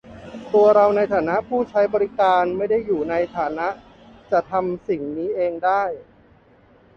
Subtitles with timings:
[0.53, 3.67] ตัวเราในฐานะผู้ใช้บริการไม่ได้อยู่ในฐานะ
[4.31, 5.83] จะทำสิ่งนี้เองได้